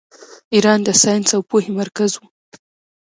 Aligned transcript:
ایران 0.53 0.79
د 0.83 0.89
ساینس 1.01 1.29
او 1.35 1.41
پوهې 1.49 1.71
مرکز 1.79 2.11
و. 2.15 2.21